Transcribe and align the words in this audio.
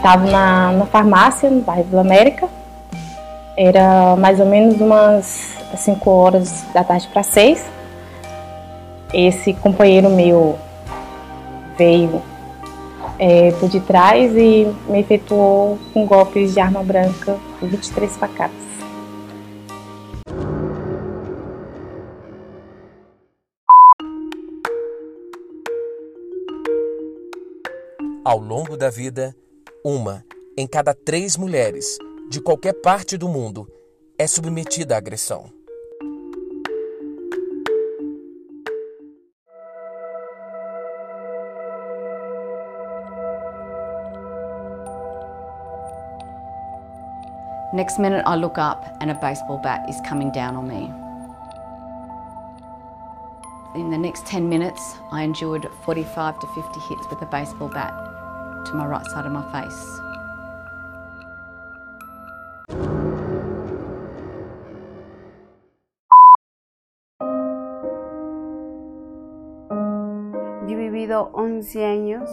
estava 0.00 0.24
na, 0.26 0.72
na 0.72 0.86
farmácia, 0.86 1.50
no 1.50 1.60
bairro 1.60 1.84
Vila 1.84 2.00
América. 2.00 2.48
Era 3.54 4.16
mais 4.16 4.40
ou 4.40 4.46
menos 4.46 4.80
umas 4.80 5.54
5 5.76 6.10
horas 6.10 6.64
da 6.72 6.82
tarde 6.82 7.06
para 7.08 7.22
6. 7.22 7.62
Esse 9.12 9.52
companheiro 9.52 10.08
meu 10.08 10.58
veio 11.76 12.22
é, 13.18 13.52
por 13.52 13.68
detrás 13.68 14.34
e 14.34 14.74
me 14.88 15.00
efetuou 15.00 15.78
com 15.92 16.06
golpes 16.06 16.54
de 16.54 16.60
arma 16.60 16.82
branca 16.82 17.36
23 17.60 18.16
facadas. 18.16 18.70
Ao 28.24 28.38
longo 28.38 28.76
da 28.76 28.88
vida, 28.88 29.34
uma 29.84 30.24
em 30.56 30.66
cada 30.66 30.94
três 30.94 31.36
mulheres 31.36 31.96
de 32.28 32.40
qualquer 32.40 32.74
parte 32.74 33.16
do 33.16 33.28
mundo 33.28 33.66
é 34.18 34.26
submetida 34.26 34.94
à 34.94 34.98
agressão. 34.98 35.50
Next 47.72 47.98
minute, 48.00 48.22
I 48.26 48.34
look 48.34 48.58
up 48.58 48.84
and 49.00 49.10
a 49.10 49.14
baseball 49.14 49.58
bat 49.58 49.88
is 49.88 50.00
coming 50.06 50.30
down 50.32 50.56
on 50.56 50.66
me. 50.66 50.92
In 53.76 53.90
the 53.90 53.96
next 53.96 54.26
10 54.26 54.48
minutes, 54.48 54.96
I 55.12 55.22
endured 55.22 55.68
45 55.84 56.40
to 56.40 56.46
50 56.48 56.80
hits 56.80 57.08
with 57.08 57.22
a 57.22 57.26
baseball 57.26 57.68
bat 57.68 58.09
to 58.64 58.74
my 58.74 58.86
right 58.86 59.04
side 59.06 59.26
of 59.26 59.32
my 59.32 59.42
face. 59.52 60.00
Yo 70.66 70.76
he 70.76 70.76
vivido 70.76 71.30
11 71.32 71.84
años 71.84 72.30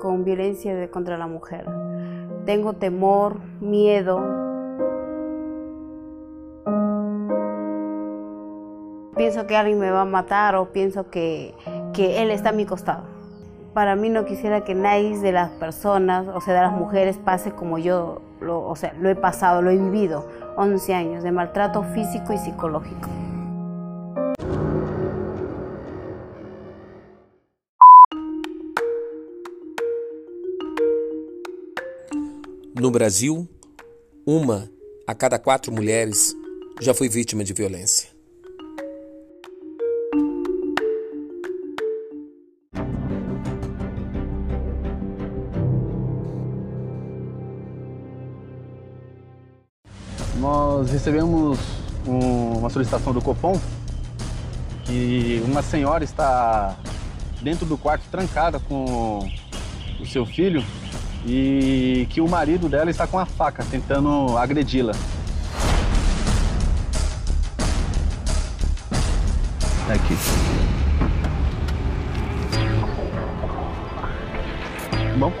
con 0.00 0.24
violencia 0.24 0.90
contra 0.90 1.16
la 1.16 1.26
mujer. 1.26 1.66
Tengo 2.44 2.74
temor, 2.74 3.40
miedo. 3.60 4.20
Pienso 9.16 9.46
que 9.46 9.56
alguien 9.56 9.78
me 9.78 9.90
va 9.90 10.02
a 10.02 10.04
matar 10.04 10.56
o 10.56 10.72
pienso 10.72 11.10
que, 11.10 11.54
que 11.92 12.22
él 12.22 12.30
está 12.30 12.50
a 12.50 12.52
mi 12.52 12.66
costado. 12.66 13.15
Para 13.76 13.94
mí 13.94 14.08
no 14.08 14.24
quisiera 14.24 14.64
que 14.64 14.74
nadie 14.74 15.18
de 15.18 15.32
las 15.32 15.50
personas, 15.50 16.26
o 16.28 16.40
sea, 16.40 16.54
de 16.54 16.62
las 16.62 16.72
mujeres, 16.72 17.18
pase 17.18 17.50
como 17.50 17.76
yo 17.76 18.22
lo, 18.40 18.66
o 18.66 18.74
sea, 18.74 18.94
lo 18.94 19.10
he 19.10 19.14
pasado, 19.14 19.60
lo 19.60 19.68
he 19.68 19.76
vivido. 19.76 20.26
11 20.56 20.94
años 20.94 21.22
de 21.22 21.30
maltrato 21.30 21.82
físico 21.82 22.32
y 22.32 22.38
psicológico. 22.38 23.10
No 32.74 32.90
Brasil, 32.90 33.46
uma 34.24 34.70
a 35.06 35.14
cada 35.14 35.38
quatro 35.38 35.70
mulheres 35.70 36.34
já 36.80 36.94
foi 36.94 37.10
vítima 37.10 37.44
de 37.44 37.52
violência. 37.52 38.15
Nós 50.76 50.90
recebemos 50.90 51.58
um- 52.06 52.58
uma 52.58 52.68
solicitação 52.68 53.10
do 53.10 53.22
Copom 53.22 53.58
que 54.84 55.42
uma 55.46 55.62
senhora 55.62 56.04
está 56.04 56.76
dentro 57.40 57.64
do 57.64 57.78
quarto 57.78 58.02
trancada 58.10 58.60
com 58.60 59.26
o 59.98 60.04
seu 60.04 60.26
filho 60.26 60.62
e 61.24 62.06
que 62.10 62.20
o 62.20 62.28
marido 62.28 62.68
dela 62.68 62.90
está 62.90 63.06
com 63.06 63.18
a 63.18 63.24
faca 63.24 63.64
tentando 63.64 64.36
agredi-la. 64.36 64.92
Aqui. 69.88 70.16
Bom? 75.18 75.32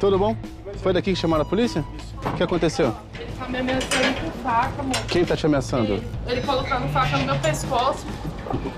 Tudo 0.00 0.18
bom? 0.18 0.36
Foi 0.82 0.92
daqui 0.92 1.12
que 1.12 1.16
chamaram 1.16 1.42
a 1.42 1.46
polícia? 1.48 1.84
O 2.26 2.32
que 2.32 2.42
aconteceu? 2.42 2.92
Ele 3.40 3.46
tá 3.46 3.48
me 3.48 3.58
ameaçando 3.58 4.20
com 4.20 4.30
faca, 4.42 4.80
amor. 4.82 5.06
Quem 5.08 5.24
tá 5.24 5.34
te 5.36 5.46
ameaçando? 5.46 6.02
Ele 6.26 6.42
colocando 6.42 6.88
faca 6.92 7.16
no 7.16 7.24
meu 7.24 7.38
pescoço. 7.38 8.06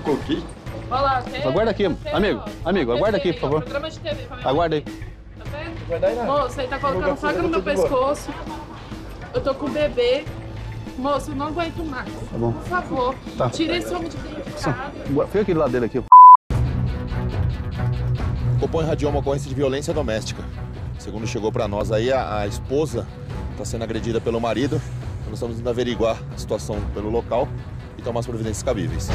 Coqui? 0.03 0.43
Olha 0.89 1.01
lá, 1.01 1.21
tem. 1.21 1.43
Aguarda 1.43 1.71
aqui, 1.71 1.89
tem, 1.89 2.13
amigo. 2.13 2.41
ó. 2.65 2.69
Amigo, 2.69 2.91
aguarda 2.93 3.17
aqui, 3.17 3.33
por 3.33 3.41
favor. 3.41 3.61
Programa 3.61 3.89
de 3.89 3.99
TV, 3.99 4.25
Aguarda 4.43 4.75
aí. 4.77 4.81
Tá 4.81 5.43
vendo? 6.07 6.23
Moço, 6.25 6.61
ele 6.61 6.67
tá 6.69 6.79
colocando 6.79 7.15
faca 7.17 7.41
no 7.41 7.49
meu 7.49 7.61
pescoço. 7.61 8.29
Eu 9.33 9.41
tô 9.41 9.53
com 9.53 9.65
o 9.65 9.69
bebê. 9.69 10.23
Moço, 10.97 11.31
eu 11.31 11.35
não 11.35 11.47
aguento 11.47 11.83
mais. 11.83 12.07
Tá 12.09 12.37
bom. 12.37 12.51
Por 12.53 12.63
favor, 12.63 13.15
Tá. 13.37 13.49
tira 13.49 13.75
esse 13.75 13.93
homem 13.93 14.07
de 14.07 14.15
dentro 14.17 14.43
de 14.43 14.51
casa. 14.63 14.91
Fica 15.27 15.41
aqui 15.41 15.53
do 15.53 15.59
lado 15.59 15.71
dele 15.71 15.85
aqui. 15.87 16.01
Copom 18.61 18.81
irradiou 18.81 19.11
uma 19.11 19.19
ocorrência 19.19 19.49
de 19.49 19.55
violência 19.55 19.93
doméstica. 19.93 20.41
Segundo 20.97 21.27
chegou 21.27 21.51
para 21.51 21.67
nós 21.67 21.91
aí, 21.91 22.13
a, 22.13 22.39
a 22.39 22.47
esposa 22.47 23.05
está 23.53 23.65
sendo 23.65 23.83
agredida 23.83 24.19
pelo 24.19 24.39
marido. 24.39 24.81
Nós 25.25 25.35
estamos 25.35 25.59
indo 25.59 25.69
averiguar 25.69 26.17
a 26.33 26.37
situação 26.37 26.79
pelo 26.93 27.09
local 27.09 27.47
e 27.97 28.01
tomar 28.01 28.19
as 28.19 28.25
providências 28.25 28.63
cabíveis. 28.63 29.09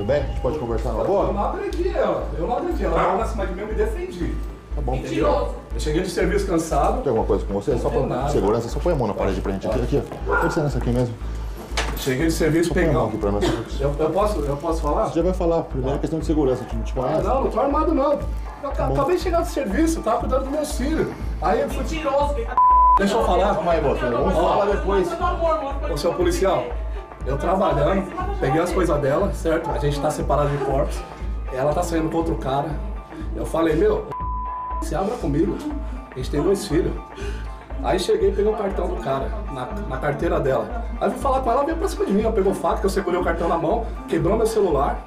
Tudo 0.00 0.06
bem? 0.08 0.22
A 0.22 0.26
gente 0.26 0.40
pode 0.40 0.58
conversar 0.58 0.92
na 0.94 1.00
Eu 1.00 1.06
boa? 1.06 1.30
não 1.30 1.44
agredi 1.44 1.88
ela. 1.90 2.26
Eu 2.38 2.46
não 2.46 2.56
agredi 2.56 2.84
ela. 2.86 2.98
Ela 2.98 3.10
tava 3.10 3.22
acima 3.22 3.46
de 3.46 3.52
mim, 3.52 3.60
eu 3.60 3.66
me 3.66 3.74
defendi. 3.74 4.34
Tá 4.74 4.80
bom. 4.80 4.92
Mentiroso. 4.92 5.54
Eu 5.74 5.80
cheguei 5.80 6.00
de 6.02 6.08
serviço 6.10 6.46
cansado. 6.46 7.02
Tem 7.02 7.10
alguma 7.10 7.26
coisa 7.26 7.44
com 7.44 7.52
você? 7.52 7.76
Só 7.76 7.90
tem 7.90 7.98
pra 8.06 8.16
nada. 8.16 8.30
segurança, 8.30 8.68
só 8.70 8.80
põe 8.80 8.94
a 8.94 8.96
mão 8.96 9.06
na 9.08 9.12
parede 9.12 9.42
pra 9.42 9.52
gente 9.52 9.66
aqui. 9.66 9.78
Aqui, 9.82 10.02
ó. 10.26 10.36
Pode 10.40 10.54
ser 10.54 10.60
nessa 10.62 10.78
aqui 10.78 10.88
mesmo. 10.88 11.14
Cheguei 11.98 12.28
de 12.28 12.32
serviço, 12.32 12.72
Só 12.72 12.80
aqui 12.80 13.18
pra 13.18 13.30
só- 13.30 13.38
Eu, 13.84 13.94
eu 13.98 14.10
posso, 14.10 14.40
eu 14.40 14.56
posso 14.56 14.80
falar? 14.80 15.04
Você 15.08 15.16
já 15.16 15.22
vai 15.22 15.34
falar. 15.34 15.64
Primeiro 15.64 15.96
é 15.96 16.00
questão 16.00 16.18
de 16.18 16.24
segurança. 16.24 16.60
A 16.60 16.64
gente 16.64 16.76
não 16.76 16.82
te 16.82 16.94
Ah, 16.96 17.02
conhece. 17.02 17.22
não, 17.28 17.44
não 17.44 17.50
tô 17.50 17.60
armado 17.60 17.94
não. 17.94 18.12
Eu 18.62 18.68
aca- 18.70 18.86
acabei 18.86 19.16
de 19.16 19.22
chegar 19.22 19.42
do 19.42 19.48
serviço, 19.48 19.98
eu 19.98 20.02
tava 20.02 20.20
cuidando 20.20 20.44
do 20.44 20.50
meu 20.50 20.64
filho. 20.64 21.12
Aí 21.42 21.60
eu 21.60 21.68
fui. 21.68 21.78
Mentiroso, 21.82 22.34
Deixa 22.96 23.14
eu 23.14 23.24
falar. 23.24 23.54
Calma 23.54 23.72
aí, 23.72 23.82
moço. 23.82 24.00
Vamos 24.00 24.34
falar 24.34 24.64
depois. 24.66 25.08
Ô, 25.92 25.96
seu 25.98 26.14
policial, 26.14 26.64
eu 27.26 27.36
trabalhando, 27.38 28.04
peguei 28.38 28.60
as 28.60 28.72
coisas 28.72 28.98
dela, 29.00 29.32
certo? 29.32 29.70
A 29.70 29.78
gente 29.78 30.00
tá 30.00 30.10
separado 30.10 30.50
de 30.50 30.64
corpos. 30.64 31.00
Ela 31.52 31.72
tá 31.72 31.82
saindo 31.82 32.08
com 32.10 32.18
outro 32.18 32.36
cara. 32.36 32.68
Eu 33.36 33.44
falei, 33.44 33.74
meu, 33.74 34.06
se 34.82 34.94
abra 34.94 35.16
comigo. 35.16 35.56
A 36.10 36.16
gente 36.16 36.30
tem 36.30 36.42
dois 36.42 36.66
filhos. 36.66 36.92
Aí 37.82 37.98
cheguei 37.98 38.28
e 38.30 38.32
peguei 38.32 38.52
o 38.52 38.56
cartão 38.56 38.88
do 38.88 38.96
cara, 38.96 39.30
na, 39.52 39.66
na 39.88 39.96
carteira 39.96 40.38
dela. 40.38 40.84
Aí 41.00 41.10
fui 41.10 41.18
falar 41.18 41.40
com 41.40 41.50
ela, 41.50 41.60
ela 41.60 41.66
veio 41.66 41.78
pra 41.78 41.88
cima 41.88 42.04
de 42.04 42.12
mim, 42.12 42.22
ela 42.22 42.32
pegou 42.32 42.52
faca, 42.54 42.80
que 42.80 42.86
eu 42.86 42.90
segurei 42.90 43.18
o 43.18 43.24
cartão 43.24 43.48
na 43.48 43.56
mão, 43.56 43.86
quebrou 44.06 44.36
meu 44.36 44.46
celular. 44.46 45.02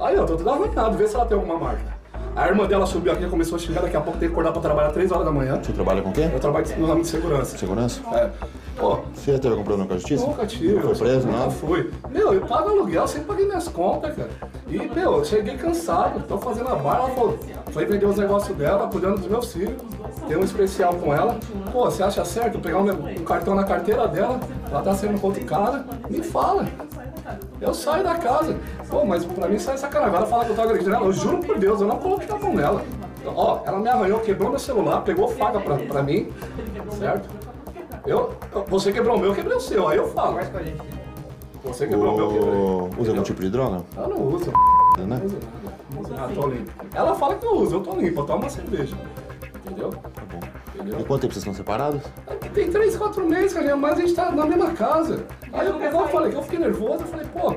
Aí 0.00 0.14
eu 0.14 0.24
tô 0.24 0.36
tudo 0.36 0.48
arranhado, 0.48 0.96
vê 0.96 1.06
se 1.06 1.14
ela 1.14 1.26
tem 1.26 1.36
alguma 1.36 1.58
marca. 1.58 1.93
A 2.36 2.48
irmã 2.48 2.66
dela 2.66 2.84
subiu 2.84 3.12
aqui, 3.12 3.26
começou 3.28 3.54
a 3.56 3.58
xingar, 3.60 3.82
daqui 3.82 3.96
a 3.96 4.00
pouco 4.00 4.18
tem 4.18 4.28
que 4.28 4.32
acordar 4.32 4.50
pra 4.50 4.60
trabalhar 4.60 4.90
3 4.90 5.12
horas 5.12 5.24
da 5.24 5.30
manhã. 5.30 5.60
Você 5.62 5.72
trabalha 5.72 6.02
com 6.02 6.10
quem? 6.12 6.24
Eu 6.32 6.40
trabalho 6.40 6.66
no 6.78 6.86
ramo 6.86 7.02
de 7.02 7.06
segurança. 7.06 7.56
Segurança? 7.56 8.00
É. 8.12 8.30
Pô, 8.76 8.98
Você 9.14 9.32
já 9.32 9.38
teve 9.38 9.52
algum 9.54 9.62
problema 9.62 9.86
com 9.88 9.94
a 9.94 9.98
justiça? 9.98 10.26
Nunca 10.26 10.44
tive. 10.44 10.74
Não 10.74 10.82
foi 10.82 10.94
preso, 10.96 11.28
nada? 11.28 11.50
fui. 11.50 11.92
Meu, 12.10 12.34
eu 12.34 12.40
pago 12.40 12.70
aluguel, 12.70 13.06
sempre 13.06 13.28
paguei 13.28 13.46
minhas 13.46 13.68
contas, 13.68 14.16
cara. 14.16 14.30
E, 14.66 14.78
meu, 14.78 15.18
eu 15.18 15.24
cheguei 15.24 15.56
cansado, 15.56 16.24
tô 16.26 16.36
fazendo 16.38 16.70
a 16.70 16.74
barra, 16.74 16.98
ela 17.04 17.10
falou, 17.10 17.38
foi 17.70 17.86
vender 17.86 18.06
os 18.06 18.16
negócios 18.16 18.56
dela, 18.58 18.88
cuidando 18.88 19.18
dos 19.18 19.28
meus 19.28 19.52
filhos. 19.52 19.80
Tem 20.26 20.36
um 20.36 20.42
especial 20.42 20.94
com 20.94 21.14
ela. 21.14 21.38
Pô, 21.70 21.84
você 21.84 22.02
acha 22.02 22.24
certo 22.24 22.58
pegar 22.58 22.78
um, 22.78 22.90
um 22.90 23.24
cartão 23.24 23.54
na 23.54 23.62
carteira 23.62 24.08
dela, 24.08 24.40
ela 24.68 24.82
tá 24.82 24.92
saindo 24.92 25.20
com 25.20 25.28
outro 25.28 25.44
cara? 25.44 25.84
Me 26.10 26.20
fala. 26.20 26.66
Eu 27.60 27.72
saio 27.72 28.02
da 28.02 28.16
casa. 28.16 28.56
Pô, 28.88 29.04
mas 29.04 29.24
pra 29.24 29.48
mim 29.48 29.58
sai 29.58 29.76
sacanagem. 29.78 30.14
Agora 30.14 30.26
fala 30.30 30.44
que 30.44 30.50
eu 30.50 30.56
tô 30.56 30.62
agredindo 30.62 30.94
ela. 30.94 31.04
Eu 31.06 31.12
juro 31.12 31.38
por 31.38 31.58
Deus, 31.58 31.80
eu 31.80 31.86
não 31.86 31.98
coloquei 31.98 32.28
a 32.34 32.38
mão 32.38 32.54
nela. 32.54 32.84
Ó, 33.26 33.60
ela 33.64 33.78
me 33.78 33.88
arranhou, 33.88 34.20
quebrou 34.20 34.50
meu 34.50 34.58
celular, 34.58 35.00
pegou 35.02 35.28
faca 35.28 35.58
pra, 35.58 35.76
pra 35.76 36.02
mim, 36.02 36.30
certo? 36.98 37.28
Eu, 38.06 38.34
você 38.68 38.92
quebrou 38.92 39.16
o 39.16 39.18
meu, 39.18 39.30
eu 39.30 39.34
quebrei 39.34 39.56
o 39.56 39.60
seu. 39.60 39.88
Aí 39.88 39.96
eu 39.96 40.08
falo. 40.08 40.38
Você 41.64 41.86
quebrou 41.86 42.12
o 42.12 42.16
meu, 42.16 42.30
eu 42.30 42.32
quebrei. 42.32 43.00
Usa 43.00 43.10
algum 43.12 43.22
tipo 43.22 43.40
de 43.40 43.50
droga? 43.50 43.82
Eu 43.96 44.08
não 44.08 44.22
uso. 44.22 44.50
né? 44.50 45.20
Não 45.20 45.24
uso 45.24 45.36
nada. 45.36 45.74
Não 45.94 46.02
uso 46.02 46.12
nada, 46.14 46.34
tô 46.34 46.46
limpo. 46.48 46.70
Ela 46.94 47.14
fala 47.14 47.34
que 47.36 47.46
eu 47.46 47.54
uso, 47.56 47.76
eu 47.76 47.80
tô 47.80 47.94
limpo, 47.94 48.20
eu 48.20 48.26
tomo 48.26 48.42
uma 48.42 48.50
cerveja. 48.50 48.94
Entendeu? 49.64 49.88
Tá 49.90 50.22
bom. 50.30 50.40
Entendeu? 50.74 51.00
E 51.00 51.04
quanto 51.04 51.22
tempo 51.22 51.32
vocês 51.32 51.36
estão 51.42 51.54
separados? 51.54 52.02
Tem 52.52 52.70
três, 52.70 52.94
quatro 52.96 53.26
meses, 53.26 53.54
cara, 53.54 53.74
mas 53.74 53.98
a 53.98 54.00
gente 54.02 54.14
tá 54.14 54.30
na 54.30 54.44
mesma 54.44 54.72
casa. 54.72 55.24
Aí 55.52 55.66
eu, 55.66 55.80
eu 55.80 56.08
falei, 56.08 56.30
que 56.30 56.36
eu 56.36 56.42
fiquei 56.42 56.58
nervoso, 56.58 57.00
eu 57.04 57.06
falei, 57.06 57.26
pô, 57.32 57.54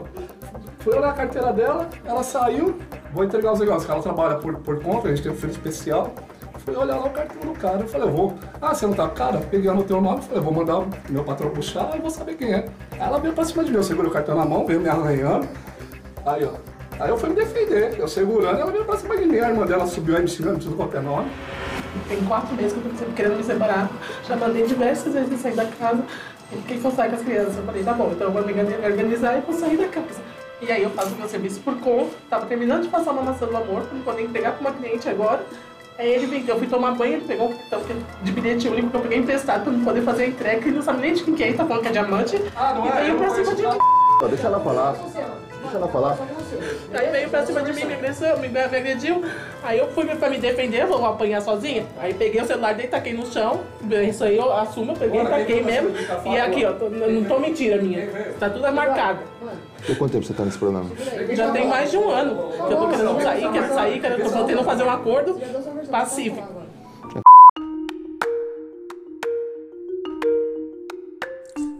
fui 0.87 0.97
olhar 0.97 1.09
a 1.09 1.13
carteira 1.13 1.51
dela, 1.51 1.89
ela 2.05 2.23
saiu, 2.23 2.77
vou 3.11 3.25
entregar 3.25 3.51
os 3.51 3.59
negócios, 3.59 3.89
ela 3.89 4.01
trabalha 4.01 4.35
por, 4.35 4.55
por 4.59 4.81
conta, 4.81 5.09
a 5.09 5.11
gente 5.11 5.21
tem 5.21 5.31
um 5.31 5.35
filho 5.35 5.51
especial. 5.51 6.13
Fui 6.59 6.75
olhar 6.75 6.97
lá 6.97 7.05
o 7.05 7.09
cartão 7.09 7.51
do 7.51 7.59
cara, 7.59 7.81
eu 7.81 7.87
falei, 7.87 8.07
eu 8.07 8.11
vou. 8.11 8.33
Ah, 8.61 8.73
você 8.73 8.87
não 8.87 8.93
tá? 8.93 9.07
Cara, 9.09 9.39
peguei 9.39 9.69
no 9.69 9.83
teu 9.83 10.01
nome, 10.01 10.21
falei, 10.21 10.41
vou 10.41 10.53
mandar 10.53 10.85
meu 11.09 11.23
patrão 11.23 11.49
puxar 11.49 11.93
e 11.95 11.99
vou 11.99 12.09
saber 12.09 12.35
quem 12.35 12.53
é. 12.53 12.65
Ela 12.97 13.19
veio 13.19 13.33
pra 13.33 13.43
cima 13.43 13.65
de 13.65 13.71
mim, 13.71 13.77
eu 13.77 13.83
segurei 13.83 14.09
o 14.09 14.13
cartão 14.13 14.35
na 14.35 14.45
mão, 14.45 14.65
veio 14.65 14.79
me 14.79 14.87
arranhando. 14.87 15.47
Aí, 16.25 16.45
ó. 16.45 16.51
Aí 17.01 17.09
eu 17.09 17.17
fui 17.17 17.29
me 17.29 17.35
defender, 17.35 17.99
eu 17.99 18.07
segurando, 18.07 18.59
ela 18.59 18.71
veio 18.71 18.85
pra 18.85 18.97
cima 18.97 19.17
de 19.17 19.25
mim, 19.25 19.39
a 19.39 19.49
irmã 19.49 19.65
dela 19.65 19.85
subiu 19.85 20.15
aí 20.15 20.21
me 20.21 20.27
xingando, 20.27 20.59
tudo 20.59 20.75
qualquer 20.75 21.01
nome. 21.01 21.29
Tem 22.07 22.23
quatro 22.23 22.55
meses 22.55 22.73
que 22.73 22.79
eu 22.79 23.07
tô 23.07 23.13
querendo 23.13 23.37
me 23.37 23.43
separar. 23.43 23.89
Já 24.25 24.35
mandei 24.35 24.65
diversas 24.65 25.13
vezes 25.13 25.39
sair 25.39 25.55
da 25.55 25.65
casa. 25.65 26.03
Por 26.49 26.61
que, 26.63 26.77
que 26.77 26.85
eu 26.85 26.91
saio 26.91 27.11
com 27.11 27.17
as 27.17 27.23
crianças? 27.23 27.57
Eu 27.57 27.63
falei, 27.63 27.83
tá 27.83 27.93
bom, 27.93 28.09
então 28.13 28.27
eu 28.27 28.33
vou 28.33 28.45
me 28.45 28.53
organizar 28.85 29.37
e 29.37 29.41
vou 29.41 29.53
sair 29.53 29.75
da 29.75 29.87
casa. 29.87 30.36
E 30.61 30.71
aí 30.71 30.81
eu 30.81 30.89
faço 30.89 31.15
meu 31.15 31.27
serviço 31.27 31.59
por 31.59 31.75
conta. 31.79 32.15
Tava 32.29 32.45
terminando 32.45 32.83
de 32.83 32.89
passar 32.89 33.11
uma 33.11 33.21
maçã 33.21 33.45
do 33.45 33.55
amor 33.55 33.83
pra 33.83 33.93
não 33.93 34.01
poder 34.01 34.23
entregar 34.23 34.53
pra 34.53 34.61
uma 34.61 34.71
cliente 34.71 35.07
agora. 35.07 35.45
Aí 35.97 36.09
ele 36.09 36.27
veio, 36.27 36.47
eu 36.47 36.57
fui 36.57 36.67
tomar 36.67 36.91
banho, 36.91 37.13
ele 37.13 37.25
pegou 37.25 37.49
o 37.49 37.55
cartão 37.69 37.81
de 38.21 38.31
bilhete 38.31 38.67
único 38.67 38.89
que 38.89 38.97
eu 38.97 39.01
peguei 39.01 39.17
emprestado 39.17 39.63
pra 39.63 39.71
não 39.71 39.83
poder 39.83 40.01
fazer 40.01 40.23
a 40.23 40.27
entrega. 40.27 40.67
Ele 40.67 40.75
não 40.75 40.81
sabe 40.81 41.01
nem 41.01 41.13
de 41.13 41.23
quem 41.23 41.33
que 41.33 41.43
é, 41.43 41.47
ele 41.47 41.57
tá 41.57 41.65
falando 41.65 41.81
que 41.81 41.89
é 41.89 41.91
diamante. 41.91 42.41
Ah, 42.55 42.73
não 42.75 42.85
e 42.85 42.89
é? 42.89 42.91
veio 43.01 43.13
Eu 43.13 43.17
pra 43.17 43.29
cima 43.31 43.55
de. 43.55 43.63
Deixa 44.29 44.47
ela 44.47 44.59
falar. 44.59 44.95
Deixa 45.67 45.77
ela 45.77 45.87
falar. 45.89 46.17
Aí 46.93 47.09
veio 47.11 47.29
pra 47.29 47.45
cima 47.45 47.61
de 47.61 47.73
mim, 47.73 47.83
me 47.85 47.93
agrediu, 47.93 48.37
me, 48.37 48.47
me 48.47 48.59
agrediu. 48.59 49.21
Aí 49.61 49.77
eu 49.79 49.87
fui 49.91 50.05
pra 50.05 50.29
me 50.29 50.37
defender, 50.37 50.85
vou 50.85 51.05
apanhar 51.05 51.41
sozinha. 51.41 51.85
Aí 51.99 52.13
peguei 52.13 52.41
o 52.41 52.45
celular 52.47 52.73
dele, 52.73 52.87
taquei 52.87 53.13
no 53.13 53.25
chão. 53.25 53.59
Isso 54.07 54.23
aí 54.23 54.37
eu 54.37 54.51
assumo, 54.53 54.93
eu 54.93 54.95
peguei, 54.97 55.21
Bora, 55.21 55.37
taquei 55.39 55.57
que 55.59 55.63
mesmo. 55.65 55.89
tá 56.07 56.21
E 56.25 56.39
aqui, 56.39 56.65
ó, 56.65 56.71
tô- 56.73 56.89
não 56.89 57.23
tô 57.25 57.39
mentira 57.39 57.81
minha. 57.81 58.07
Tá 58.39 58.49
tudo 58.49 58.71
marcado. 58.71 59.19
E 59.87 59.95
quanto 59.95 60.11
tempo 60.13 60.25
você 60.25 60.33
tá 60.33 60.43
nesse 60.45 60.57
programa? 60.57 60.89
Já 61.33 61.51
tem 61.51 61.67
mais 61.67 61.91
de 61.91 61.97
um 61.97 62.09
ano 62.09 62.49
que 62.67 62.73
eu 62.73 62.77
tô 62.77 62.87
querendo 62.89 63.21
sair, 63.21 63.51
quero 63.51 63.73
sair, 63.73 63.99
quero, 64.01 64.23
tô 64.23 64.29
tentando 64.29 64.63
fazer 64.63 64.83
um 64.83 64.89
acordo 64.89 65.39
pacífico. 65.91 66.47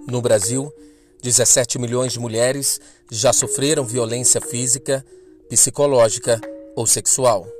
No 0.10 0.22
Brasil, 0.22 0.72
17 1.22 1.80
milhões 1.80 2.14
de 2.14 2.20
mulheres 2.20 2.80
já 3.12 3.34
sofreram 3.34 3.86
violência 3.86 4.40
física, 4.40 5.06
psicológica 5.50 6.40
ou 6.76 6.86
sexual. 6.86 7.57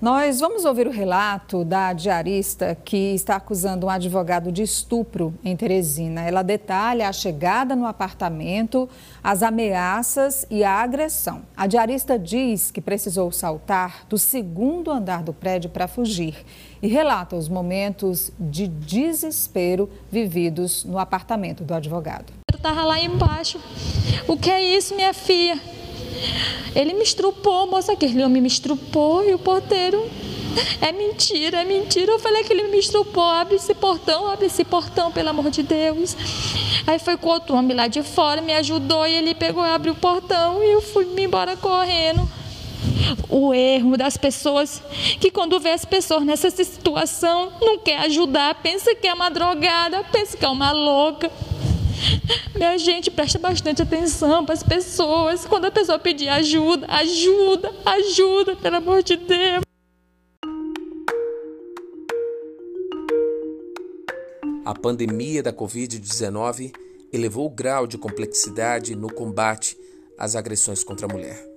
Nós 0.00 0.40
vamos 0.40 0.64
ouvir 0.64 0.86
o 0.86 0.90
relato 0.90 1.62
da 1.62 1.92
diarista 1.92 2.74
que 2.74 3.14
está 3.14 3.36
acusando 3.36 3.84
um 3.84 3.90
advogado 3.90 4.50
de 4.50 4.62
estupro 4.62 5.34
em 5.44 5.54
Teresina. 5.54 6.22
Ela 6.22 6.42
detalha 6.42 7.06
a 7.06 7.12
chegada 7.12 7.76
no 7.76 7.84
apartamento, 7.84 8.88
as 9.22 9.42
ameaças 9.42 10.46
e 10.48 10.64
a 10.64 10.72
agressão. 10.72 11.42
A 11.54 11.66
diarista 11.66 12.18
diz 12.18 12.70
que 12.70 12.80
precisou 12.80 13.30
saltar 13.30 14.06
do 14.08 14.16
segundo 14.16 14.90
andar 14.90 15.22
do 15.22 15.34
prédio 15.34 15.68
para 15.68 15.86
fugir 15.86 16.46
e 16.80 16.88
relata 16.88 17.36
os 17.36 17.46
momentos 17.46 18.32
de 18.40 18.68
desespero 18.68 19.86
vividos 20.10 20.82
no 20.82 20.98
apartamento 20.98 21.62
do 21.62 21.74
advogado. 21.74 22.32
Eu 22.50 22.58
tava 22.58 22.84
lá 22.84 22.98
embaixo. 22.98 23.60
O 24.26 24.34
que 24.38 24.50
é 24.50 24.62
isso, 24.62 24.96
minha 24.96 25.12
filha? 25.12 25.60
Ele 26.74 26.94
me 26.94 27.02
estrupou, 27.02 27.66
moça, 27.66 27.92
aquele 27.92 28.22
homem 28.22 28.40
me 28.40 28.48
estrupou 28.48 29.28
e 29.28 29.34
o 29.34 29.38
porteiro. 29.38 30.08
É 30.80 30.92
mentira, 30.92 31.62
é 31.62 31.64
mentira. 31.64 32.12
Eu 32.12 32.18
falei 32.18 32.42
que 32.42 32.52
ele 32.52 32.64
me 32.64 32.78
estrupou. 32.78 33.22
Abre 33.22 33.56
esse 33.56 33.74
portão, 33.74 34.26
abre 34.26 34.46
esse 34.46 34.64
portão, 34.64 35.12
pelo 35.12 35.28
amor 35.28 35.50
de 35.50 35.62
Deus. 35.62 36.16
Aí 36.86 36.98
foi 36.98 37.16
com 37.16 37.28
outro 37.28 37.54
homem 37.54 37.76
lá 37.76 37.86
de 37.86 38.02
fora, 38.02 38.40
me 38.40 38.52
ajudou 38.54 39.06
e 39.06 39.14
ele 39.14 39.34
pegou 39.34 39.64
e 39.64 39.68
abriu 39.68 39.92
o 39.92 39.96
portão 39.96 40.62
e 40.62 40.70
eu 40.72 40.82
fui 40.82 41.04
me 41.04 41.24
embora 41.24 41.56
correndo. 41.56 42.28
O 43.28 43.54
erro 43.54 43.96
das 43.96 44.16
pessoas 44.16 44.82
que 45.20 45.30
quando 45.30 45.60
vê 45.60 45.70
as 45.70 45.84
pessoas 45.84 46.24
nessa 46.24 46.50
situação 46.50 47.52
não 47.60 47.78
quer 47.78 47.98
ajudar, 48.00 48.54
pensa 48.56 48.94
que 48.94 49.06
é 49.06 49.14
uma 49.14 49.30
drogada, 49.30 50.02
pensa 50.04 50.36
que 50.36 50.44
é 50.44 50.48
uma 50.48 50.72
louca. 50.72 51.30
Minha 52.54 52.78
gente, 52.78 53.10
presta 53.10 53.38
bastante 53.38 53.82
atenção 53.82 54.44
para 54.44 54.54
as 54.54 54.62
pessoas. 54.62 55.44
Quando 55.46 55.66
a 55.66 55.70
pessoa 55.70 55.98
pedir 55.98 56.28
ajuda, 56.28 56.86
ajuda, 56.88 57.72
ajuda, 57.84 58.56
pelo 58.56 58.76
amor 58.76 59.02
de 59.02 59.16
Deus. 59.16 59.62
A 64.64 64.74
pandemia 64.74 65.42
da 65.42 65.52
Covid-19 65.52 66.72
elevou 67.12 67.46
o 67.46 67.50
grau 67.50 67.86
de 67.86 67.98
complexidade 67.98 68.94
no 68.94 69.12
combate 69.12 69.76
às 70.16 70.36
agressões 70.36 70.84
contra 70.84 71.06
a 71.06 71.12
mulher. 71.12 71.49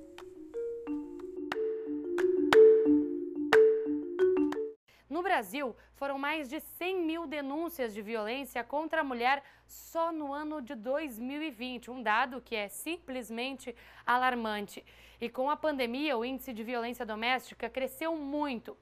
Brasil, 5.34 5.76
foram 5.96 6.20
mais 6.20 6.48
de 6.48 6.60
100 6.60 7.02
mil 7.02 7.26
denúncias 7.26 7.92
de 7.92 8.04
violência 8.04 8.64
contra 8.64 9.02
a 9.02 9.04
mulher 9.04 9.42
só 9.66 10.12
no 10.12 10.32
ano 10.32 10.62
de 10.62 10.76
2020, 10.76 11.90
um 11.90 12.04
dado 12.04 12.40
que 12.40 12.56
é 12.56 12.68
simplesmente 12.68 13.76
alarmante. 14.06 14.86
E 15.20 15.28
com 15.28 15.50
a 15.50 15.58
pandemia, 15.58 16.16
o 16.16 16.24
índice 16.24 16.54
de 16.54 16.64
violência 16.64 17.04
doméstica 17.04 17.68
cresceu 17.68 18.16
muito. 18.16 18.78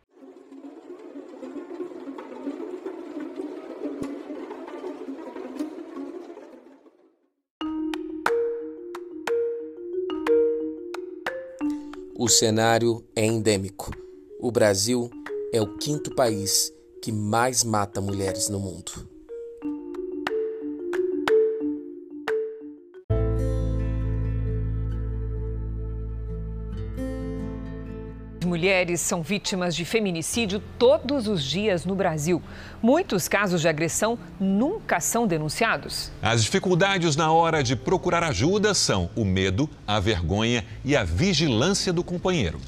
O 12.13 12.27
cenário 12.27 13.07
é 13.15 13.25
endêmico. 13.25 13.89
O 14.37 14.51
Brasil 14.51 15.09
é 15.53 15.61
o 15.61 15.67
quinto 15.67 16.15
país 16.15 16.71
que 17.01 17.11
mais 17.11 17.63
mata 17.63 17.99
mulheres 17.99 18.47
no 18.47 18.59
mundo. 18.59 19.09
Mulheres 28.45 29.01
são 29.01 29.21
vítimas 29.21 29.75
de 29.75 29.85
feminicídio 29.85 30.61
todos 30.77 31.27
os 31.27 31.43
dias 31.43 31.85
no 31.85 31.95
Brasil. 31.95 32.41
Muitos 32.81 33.27
casos 33.27 33.61
de 33.61 33.67
agressão 33.67 34.17
nunca 34.39 34.99
são 34.99 35.25
denunciados. 35.27 36.11
As 36.21 36.43
dificuldades 36.43 37.15
na 37.15 37.31
hora 37.31 37.63
de 37.63 37.75
procurar 37.75 38.23
ajuda 38.23 38.73
são 38.73 39.09
o 39.15 39.23
medo, 39.23 39.69
a 39.87 39.99
vergonha 39.99 40.65
e 40.83 40.95
a 40.95 41.03
vigilância 41.03 41.93
do 41.93 42.03
companheiro. 42.03 42.59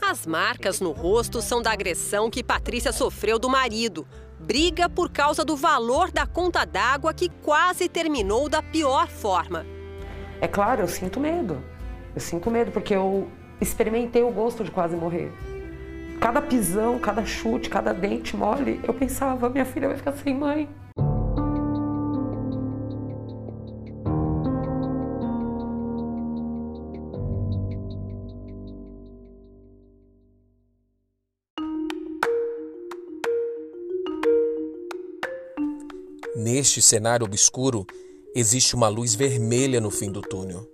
As 0.00 0.26
marcas 0.26 0.80
no 0.80 0.92
rosto 0.92 1.42
são 1.42 1.60
da 1.60 1.72
agressão 1.72 2.30
que 2.30 2.42
Patrícia 2.42 2.92
sofreu 2.92 3.38
do 3.38 3.48
marido. 3.48 4.06
Briga 4.38 4.88
por 4.88 5.10
causa 5.10 5.44
do 5.44 5.56
valor 5.56 6.10
da 6.10 6.26
conta 6.26 6.64
d'água 6.64 7.14
que 7.14 7.28
quase 7.28 7.88
terminou 7.88 8.48
da 8.48 8.62
pior 8.62 9.08
forma. 9.08 9.64
É 10.40 10.48
claro, 10.48 10.82
eu 10.82 10.88
sinto 10.88 11.20
medo. 11.20 11.62
Eu 12.14 12.20
sinto 12.20 12.50
medo 12.50 12.72
porque 12.72 12.94
eu 12.94 13.28
experimentei 13.60 14.22
o 14.22 14.30
gosto 14.30 14.64
de 14.64 14.70
quase 14.70 14.96
morrer. 14.96 15.32
Cada 16.20 16.40
pisão, 16.40 16.98
cada 16.98 17.24
chute, 17.24 17.68
cada 17.68 17.92
dente 17.92 18.36
mole, 18.36 18.80
eu 18.84 18.94
pensava, 18.94 19.48
minha 19.48 19.64
filha 19.64 19.88
vai 19.88 19.96
ficar 19.96 20.12
sem 20.12 20.34
mãe. 20.34 20.68
Neste 36.42 36.82
cenário 36.82 37.24
obscuro, 37.24 37.86
existe 38.34 38.74
uma 38.74 38.88
luz 38.88 39.14
vermelha 39.14 39.80
no 39.80 39.92
fim 39.92 40.10
do 40.10 40.20
túnel. 40.20 40.68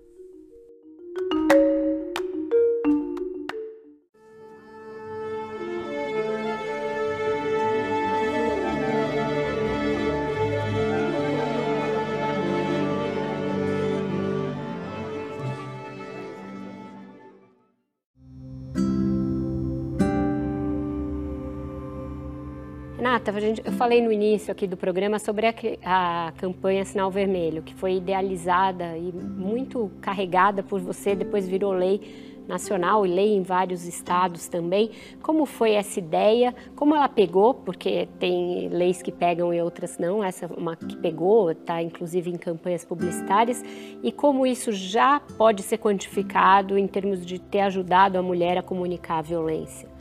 Renata, 23.39 23.63
eu 23.65 23.73
falei 23.73 24.03
no 24.03 24.11
início 24.11 24.51
aqui 24.51 24.67
do 24.67 24.77
programa 24.77 25.19
sobre 25.19 25.47
a, 25.47 25.55
a, 25.85 26.33
campanha 26.33 26.85
Sinal 26.85 27.11
Vermelho, 27.11 27.63
que 27.63 27.75
foi 27.75 27.97
idealizada 27.97 28.97
e 28.97 29.13
muito 29.13 29.91
carregada 30.01 30.63
por 30.63 30.81
você, 30.81 31.15
depois 31.15 31.49
virou 31.49 31.73
lei 31.73 32.01
nacional 32.49 33.05
e 33.07 33.11
lei 33.11 33.35
em 33.35 33.43
vários 33.43 33.87
estados 33.87 34.49
também. 34.49 34.91
Como 35.23 35.45
foi 35.45 35.73
essa 35.73 35.99
ideia? 35.99 36.55
Como 36.75 36.97
ela 36.97 37.09
pegou? 37.09 37.53
Porque 37.53 38.09
tem 38.19 38.69
leis 38.71 39.03
que 39.03 39.13
pegam 39.13 39.53
e 39.53 39.61
outras 39.61 39.99
não. 39.99 40.25
Essa 40.25 40.47
é 40.47 40.49
uma 40.49 40.75
que 40.75 40.97
pegou, 40.97 41.51
está 41.51 41.83
inclusive 41.83 42.31
em 42.31 42.37
campanhas 42.39 42.85
publicitárias. 42.85 43.63
E 44.03 44.11
como 44.11 44.47
isso 44.47 44.73
já 44.73 45.21
pode 45.21 45.63
ser 45.63 45.77
quantificado 45.79 46.79
em 46.79 46.87
termos 46.87 47.25
de 47.25 47.39
ter 47.39 47.61
ajudado 47.61 48.19
a 48.19 48.23
mulher 48.23 48.57
a 48.57 48.63
comunicar 48.63 49.19
a 49.19 49.23
violência? 49.23 49.98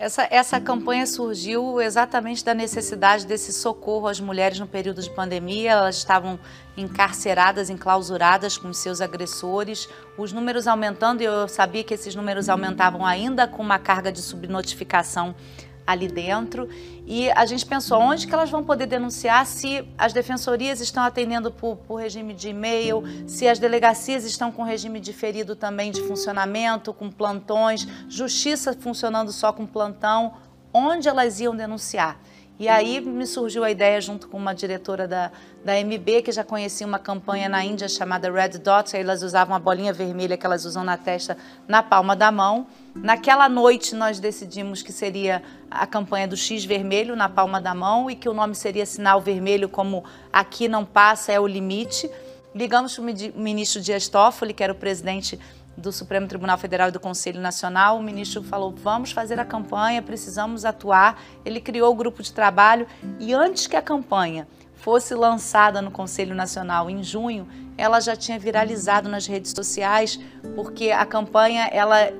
Essa, 0.00 0.26
essa 0.30 0.58
campanha 0.58 1.06
surgiu 1.06 1.78
exatamente 1.78 2.42
da 2.42 2.54
necessidade 2.54 3.26
desse 3.26 3.52
socorro 3.52 4.08
às 4.08 4.18
mulheres 4.18 4.58
no 4.58 4.66
período 4.66 5.02
de 5.02 5.10
pandemia. 5.10 5.72
Elas 5.72 5.96
estavam 5.98 6.40
encarceradas, 6.74 7.68
enclausuradas 7.68 8.56
com 8.56 8.72
seus 8.72 9.02
agressores, 9.02 9.86
os 10.16 10.32
números 10.32 10.66
aumentando, 10.66 11.20
e 11.20 11.26
eu 11.26 11.46
sabia 11.46 11.84
que 11.84 11.92
esses 11.92 12.14
números 12.14 12.48
aumentavam 12.48 13.04
ainda 13.04 13.46
com 13.46 13.62
uma 13.62 13.78
carga 13.78 14.10
de 14.10 14.22
subnotificação 14.22 15.34
ali 15.86 16.08
dentro. 16.08 16.68
E 17.06 17.30
a 17.32 17.44
gente 17.46 17.66
pensou 17.66 17.98
onde 17.98 18.26
que 18.26 18.34
elas 18.34 18.50
vão 18.50 18.62
poder 18.62 18.86
denunciar 18.86 19.44
se 19.46 19.86
as 19.98 20.12
defensorias 20.12 20.80
estão 20.80 21.02
atendendo 21.02 21.50
por, 21.50 21.76
por 21.76 21.96
regime 21.96 22.34
de 22.34 22.50
e-mail, 22.50 23.02
se 23.26 23.48
as 23.48 23.58
delegacias 23.58 24.24
estão 24.24 24.52
com 24.52 24.62
regime 24.62 25.00
diferido 25.00 25.56
também 25.56 25.90
de 25.90 26.00
funcionamento, 26.02 26.92
com 26.92 27.10
plantões, 27.10 27.86
justiça 28.08 28.72
funcionando 28.72 29.32
só 29.32 29.52
com 29.52 29.66
plantão, 29.66 30.34
onde 30.72 31.08
elas 31.08 31.40
iam 31.40 31.54
denunciar. 31.56 32.20
E 32.60 32.68
aí 32.68 33.00
me 33.00 33.26
surgiu 33.26 33.64
a 33.64 33.70
ideia, 33.70 33.98
junto 34.02 34.28
com 34.28 34.36
uma 34.36 34.54
diretora 34.54 35.08
da, 35.08 35.32
da 35.64 35.80
MB, 35.82 36.20
que 36.22 36.30
já 36.30 36.44
conhecia 36.44 36.86
uma 36.86 36.98
campanha 36.98 37.48
na 37.48 37.64
Índia 37.64 37.88
chamada 37.88 38.30
Red 38.30 38.58
Dot, 38.58 38.94
aí 38.94 39.00
elas 39.00 39.22
usavam 39.22 39.56
a 39.56 39.58
bolinha 39.58 39.94
vermelha 39.94 40.36
que 40.36 40.44
elas 40.44 40.66
usam 40.66 40.84
na 40.84 40.98
testa 40.98 41.38
na 41.66 41.82
palma 41.82 42.14
da 42.14 42.30
mão. 42.30 42.66
Naquela 42.94 43.48
noite 43.48 43.94
nós 43.94 44.18
decidimos 44.18 44.82
que 44.82 44.92
seria 44.92 45.42
a 45.70 45.86
campanha 45.86 46.26
do 46.26 46.36
X 46.36 46.64
vermelho 46.64 47.14
na 47.14 47.28
palma 47.28 47.60
da 47.60 47.74
mão 47.74 48.10
e 48.10 48.16
que 48.16 48.28
o 48.28 48.34
nome 48.34 48.54
seria 48.54 48.84
sinal 48.84 49.20
vermelho 49.20 49.68
como 49.68 50.04
aqui 50.32 50.68
não 50.68 50.84
passa 50.84 51.32
é 51.32 51.38
o 51.38 51.46
limite. 51.46 52.10
Ligamos 52.54 52.94
para 52.94 53.02
o 53.02 53.40
ministro 53.40 53.80
Dias 53.80 54.08
Toffoli, 54.08 54.52
que 54.52 54.62
era 54.62 54.72
o 54.72 54.76
presidente 54.76 55.38
do 55.76 55.92
Supremo 55.92 56.26
Tribunal 56.26 56.58
Federal 56.58 56.88
e 56.88 56.92
do 56.92 57.00
Conselho 57.00 57.40
Nacional, 57.40 57.96
o 57.96 58.02
ministro 58.02 58.42
falou: 58.42 58.72
vamos 58.72 59.12
fazer 59.12 59.38
a 59.40 59.44
campanha, 59.44 60.02
precisamos 60.02 60.64
atuar. 60.64 61.22
Ele 61.44 61.60
criou 61.60 61.92
o 61.92 61.94
grupo 61.94 62.22
de 62.22 62.32
trabalho 62.32 62.86
e 63.18 63.32
antes 63.32 63.66
que 63.66 63.76
a 63.76 63.82
campanha 63.82 64.46
fosse 64.74 65.14
lançada 65.14 65.82
no 65.82 65.90
Conselho 65.90 66.34
Nacional 66.34 66.88
em 66.88 67.02
junho, 67.02 67.46
ela 67.76 68.00
já 68.00 68.16
tinha 68.16 68.38
viralizado 68.38 69.08
nas 69.08 69.26
redes 69.26 69.52
sociais, 69.52 70.18
porque 70.54 70.90
a 70.90 71.04
campanha 71.04 71.68
ela, 71.70 72.10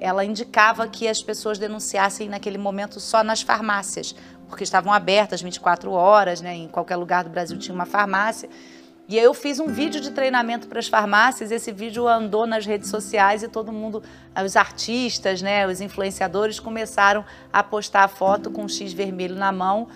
ela 0.00 0.24
indicava 0.24 0.86
que 0.86 1.08
as 1.08 1.22
pessoas 1.22 1.58
denunciassem 1.58 2.28
naquele 2.28 2.58
momento 2.58 3.00
só 3.00 3.24
nas 3.24 3.42
farmácias, 3.42 4.14
porque 4.48 4.64
estavam 4.64 4.92
abertas 4.92 5.40
24 5.40 5.90
horas, 5.90 6.40
né? 6.40 6.54
em 6.54 6.68
qualquer 6.68 6.96
lugar 6.96 7.24
do 7.24 7.30
Brasil 7.30 7.58
tinha 7.58 7.74
uma 7.74 7.86
farmácia. 7.86 8.48
E 9.08 9.18
aí 9.18 9.24
eu 9.24 9.34
fiz 9.34 9.58
um 9.58 9.66
vídeo 9.66 10.00
de 10.00 10.10
treinamento 10.10 10.68
para 10.68 10.78
as 10.78 10.88
farmácias, 10.88 11.50
esse 11.50 11.72
vídeo 11.72 12.06
andou 12.06 12.46
nas 12.46 12.64
redes 12.64 12.88
sociais 12.88 13.42
e 13.42 13.48
todo 13.48 13.72
mundo, 13.72 14.02
os 14.44 14.56
artistas, 14.56 15.42
né, 15.42 15.66
os 15.66 15.80
influenciadores 15.80 16.60
começaram 16.60 17.24
a 17.52 17.62
postar 17.62 18.04
a 18.04 18.08
foto 18.08 18.50
com 18.50 18.64
o 18.64 18.68
X 18.68 18.92
vermelho 18.92 19.34
na 19.34 19.50
mão. 19.50 19.88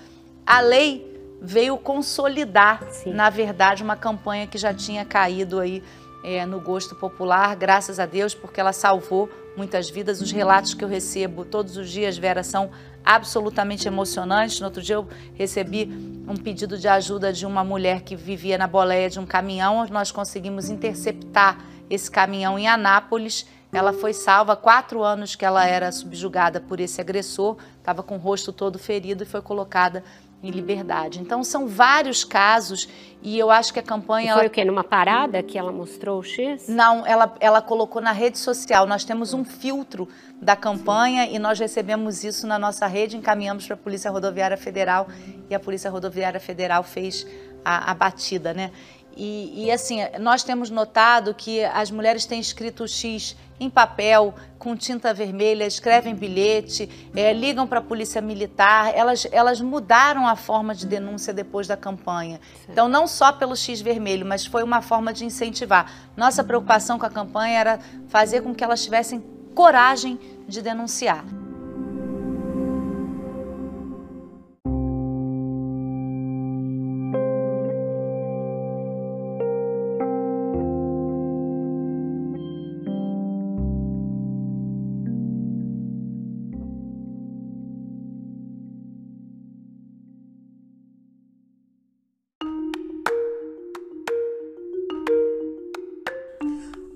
A 0.45 0.61
lei 0.61 1.17
veio 1.41 1.77
consolidar, 1.79 2.83
Sim. 2.91 3.13
na 3.13 3.31
verdade, 3.31 3.83
uma 3.83 3.97
campanha 3.97 4.47
que 4.47 4.59
já 4.59 4.75
tinha 4.75 5.05
caído 5.05 5.61
aí 5.61 5.83
é, 6.23 6.45
no 6.45 6.61
gosto 6.61 6.95
popular, 6.95 7.55
graças 7.57 7.99
a 7.99 8.07
Deus, 8.07 8.35
porque 8.35 8.61
ela 8.61 8.73
salvou 8.73 9.29
muitas 9.57 9.89
vidas. 9.89 10.21
Os 10.21 10.31
relatos 10.33 10.75
que 10.75 10.85
eu 10.85 10.89
recebo 10.89 11.45
todos 11.45 11.77
os 11.77 11.91
dias, 11.91 12.19
Vera, 12.19 12.43
são 12.43 12.71
absolutamente 13.05 13.87
emocionantes. 13.87 14.61
No 14.61 14.67
outro 14.67 14.83
dia 14.83 14.97
eu 14.97 15.07
recebi 15.35 15.89
um 16.29 16.37
pedido 16.37 16.77
de 16.77 16.89
ajuda 16.89 17.33
de 17.33 17.47
uma 17.47 17.63
mulher 17.63 18.03
que 18.03 18.17
vivia 18.17 18.59
na 18.59 18.67
boleia 18.67 19.09
de 19.09 19.21
um 19.21 19.25
caminhão. 19.25 19.87
Nós 19.89 20.11
conseguimos 20.11 20.69
interceptar 20.69 21.59
esse 21.89 22.11
caminhão 22.11 22.59
em 22.59 22.67
Anápolis. 22.67 23.47
Ela 23.73 23.93
foi 23.93 24.13
salva 24.13 24.57
quatro 24.57 25.03
anos 25.03 25.37
que 25.37 25.45
ela 25.45 25.67
era 25.67 25.93
subjugada 25.93 26.61
por 26.61 26.81
esse 26.81 27.01
agressor, 27.01 27.57
estava 27.79 28.03
com 28.03 28.17
o 28.17 28.19
rosto 28.19 28.53
todo 28.53 28.79
ferido 28.79 29.23
e 29.23 29.27
foi 29.27 29.43
colocada 29.43 30.03
em 30.43 30.51
liberdade. 30.51 31.21
Então 31.21 31.43
são 31.43 31.67
vários 31.67 32.25
casos 32.25 32.89
e 33.23 33.39
eu 33.39 33.51
acho 33.51 33.73
que 33.73 33.81
a 33.81 33.83
campanha. 33.83 34.33
Foi 34.35 34.43
ela... 34.43 34.49
o 34.49 34.51
quê? 34.51 34.65
Numa 34.65 34.85
parada 34.85 35.43
que 35.43 35.59
ela 35.59 35.73
mostrou 35.73 36.21
o 36.21 36.23
X? 36.23 36.69
Não, 36.69 37.07
ela, 37.07 37.35
ela 37.41 37.63
colocou 37.63 38.01
na 38.01 38.13
rede 38.13 38.39
social. 38.39 38.87
Nós 38.87 39.05
temos 39.05 39.33
um 39.35 39.45
filtro 39.45 40.09
da 40.41 40.55
campanha 40.55 41.27
Sim. 41.27 41.35
e 41.35 41.39
nós 41.39 41.59
recebemos 41.59 42.23
isso 42.23 42.47
na 42.47 42.59
nossa 42.59 42.87
rede, 42.87 43.17
encaminhamos 43.17 43.67
para 43.67 43.75
a 43.75 43.79
Polícia 43.79 44.11
Rodoviária 44.11 44.57
Federal 44.57 45.09
e 45.49 45.55
a 45.55 45.61
Polícia 45.61 45.91
Rodoviária 45.91 46.39
Federal 46.39 46.83
fez 46.83 47.27
a, 47.65 47.91
a 47.91 47.95
batida, 47.95 48.53
né? 48.53 48.71
E, 49.17 49.65
e, 49.65 49.71
assim, 49.71 50.01
nós 50.21 50.43
temos 50.45 50.69
notado 50.69 51.33
que 51.33 51.65
as 51.65 51.91
mulheres 51.91 52.27
têm 52.27 52.39
escrito 52.39 52.85
o 52.85 52.89
X 52.89 53.35
em 53.59 53.71
papel, 53.71 54.35
com 54.59 54.77
tinta 54.77 55.15
vermelha, 55.15 55.65
escrevem 55.65 56.15
bilhete, 56.15 57.11
é, 57.15 57.33
ligam 57.33 57.67
para 57.67 57.79
a 57.79 57.83
polícia 57.83 58.21
militar, 58.21 58.93
elas, 58.95 59.27
elas 59.33 59.61
mudaram 59.61 60.27
a 60.27 60.37
forma 60.37 60.75
de 60.75 60.87
denúncia 60.87 61.33
depois 61.33 61.67
da 61.67 61.77
campanha. 61.77 62.39
Então, 62.69 62.89
não 62.89 63.07
só 63.07 63.33
pelo 63.33 63.57
X 63.57 63.81
vermelho, 63.81 64.27
mas 64.27 64.45
foi 64.45 64.63
uma 64.63 64.83
forma 64.83 65.13
de 65.13 65.25
incentivar. 65.25 65.91
Nossa 66.15 66.45
preocupação 66.45 66.99
com 66.99 67.07
a 67.07 67.11
campanha 67.11 67.59
era 67.59 67.81
fazer 68.09 68.43
com 68.43 68.55
que 68.55 68.63
elas 68.63 68.85
tivessem 68.85 69.25
coragem 69.55 70.21
de 70.47 70.61
denunciar. 70.61 71.25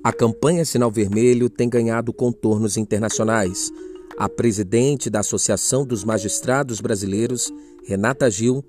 A 0.02 0.14
campanha 0.14 0.64
Sinal 0.64 0.90
Vermelho 0.90 1.50
tem 1.50 1.69
ganhado 1.69 2.11
contornos 2.11 2.78
internacionais. 2.78 3.71
A 4.16 4.30
presidente 4.30 5.11
da 5.11 5.21
Associação 5.21 5.85
dos 5.85 6.04
Magistrados 6.04 6.80
Brasileiros, 6.80 7.52
Renata 7.85 8.30
Gil, 8.30 8.64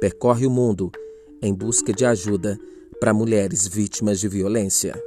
percorre 0.00 0.44
o 0.44 0.50
mundo 0.50 0.90
em 1.40 1.54
busca 1.54 1.92
de 1.92 2.04
ajuda 2.04 2.58
para 2.98 3.14
mulheres 3.14 3.68
vítimas 3.68 4.18
de 4.18 4.26
violência. 4.26 5.00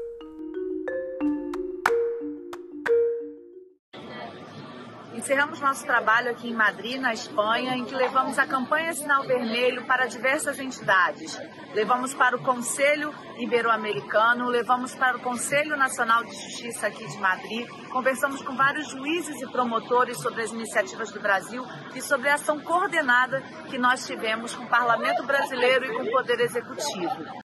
Encerramos 5.26 5.60
nosso 5.60 5.84
trabalho 5.84 6.30
aqui 6.30 6.50
em 6.50 6.54
Madrid, 6.54 7.02
na 7.02 7.12
Espanha, 7.12 7.76
em 7.76 7.84
que 7.84 7.96
levamos 7.96 8.38
a 8.38 8.46
campanha 8.46 8.94
Sinal 8.94 9.24
Vermelho 9.24 9.84
para 9.88 10.06
diversas 10.06 10.60
entidades. 10.60 11.36
Levamos 11.74 12.14
para 12.14 12.36
o 12.36 12.44
Conselho 12.44 13.12
Ibero-Americano, 13.40 14.48
levamos 14.48 14.94
para 14.94 15.18
o 15.18 15.22
Conselho 15.22 15.76
Nacional 15.76 16.24
de 16.24 16.30
Justiça 16.30 16.86
aqui 16.86 17.08
de 17.08 17.18
Madrid, 17.18 17.68
conversamos 17.92 18.44
com 18.44 18.56
vários 18.56 18.88
juízes 18.92 19.42
e 19.42 19.52
promotores 19.52 20.20
sobre 20.20 20.44
as 20.44 20.52
iniciativas 20.52 21.12
do 21.12 21.20
Brasil 21.20 21.66
e 21.96 22.02
sobre 22.04 22.30
a 22.30 22.36
ação 22.36 22.60
coordenada 22.60 23.42
que 23.68 23.80
nós 23.80 24.06
tivemos 24.06 24.54
com 24.54 24.66
o 24.66 24.70
Parlamento 24.70 25.24
Brasileiro 25.24 25.86
e 25.86 25.98
com 25.98 26.04
o 26.04 26.12
Poder 26.12 26.40
Executivo. 26.40 27.45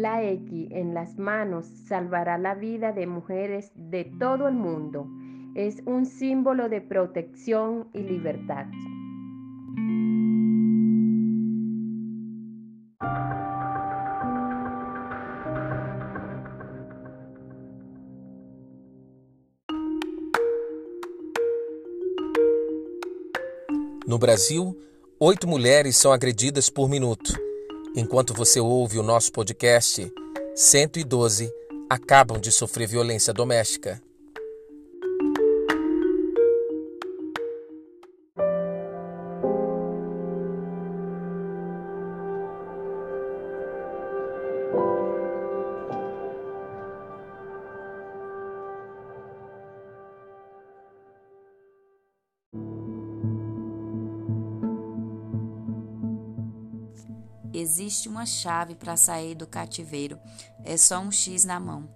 La 0.00 0.24
X 0.24 0.68
en 0.70 0.94
las 0.94 1.18
manos 1.18 1.66
salvará 1.86 2.38
la 2.38 2.54
vida 2.54 2.92
de 2.92 3.06
mujeres 3.06 3.70
de 3.74 4.06
todo 4.18 4.48
el 4.48 4.54
mundo. 4.54 5.06
Es 5.54 5.82
un 5.84 6.06
símbolo 6.06 6.70
de 6.70 6.80
protección 6.80 7.88
y 7.92 7.98
libertad. 7.98 8.64
No 24.06 24.18
Brasil, 24.18 24.74
oito 25.20 25.46
mulheres 25.46 25.98
são 25.98 26.10
agredidas 26.10 26.70
por 26.70 26.88
minuto. 26.88 27.49
Enquanto 27.94 28.32
você 28.32 28.60
ouve 28.60 28.98
o 28.98 29.02
nosso 29.02 29.32
podcast, 29.32 30.12
112 30.54 31.52
acabam 31.88 32.38
de 32.38 32.52
sofrer 32.52 32.86
violência 32.86 33.32
doméstica. 33.32 34.00
Existe 57.52 58.08
uma 58.08 58.26
chave 58.26 58.74
para 58.74 58.96
sair 58.96 59.34
do 59.34 59.46
cativeiro. 59.46 60.18
É 60.64 60.76
só 60.76 61.00
um 61.00 61.10
X 61.10 61.44
na 61.44 61.58
mão. 61.58 61.88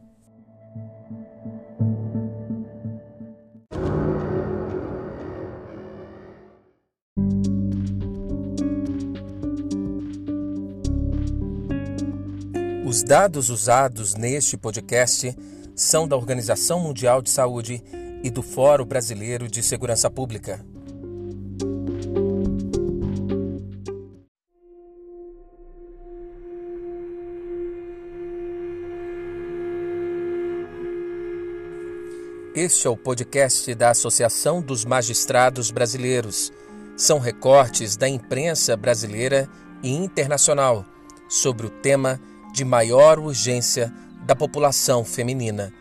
Os 12.87 13.03
dados 13.03 13.51
usados 13.51 14.15
neste 14.15 14.57
podcast 14.57 15.37
são 15.75 16.07
da 16.07 16.17
Organização 16.17 16.79
Mundial 16.79 17.21
de 17.21 17.29
Saúde 17.29 17.83
e 18.23 18.31
do 18.31 18.41
Fórum 18.41 18.85
Brasileiro 18.85 19.49
de 19.49 19.63
Segurança 19.63 20.09
Pública. 20.09 20.65
Este 32.55 32.87
é 32.87 32.91
o 32.91 32.97
podcast 32.97 33.75
da 33.75 33.91
Associação 33.91 34.63
dos 34.63 34.85
Magistrados 34.85 35.73
Brasileiros. 35.73 36.53
São 36.97 37.19
recortes 37.19 37.97
da 37.97 38.09
imprensa 38.09 38.77
brasileira 38.77 39.49
e 39.83 39.93
internacional 39.93 40.87
sobre 41.29 41.67
o 41.67 41.71
tema 41.71 42.21
de 42.53 42.65
maior 42.65 43.19
urgência 43.19 43.93
da 44.25 44.37
população 44.37 45.05
feminina 45.05 45.73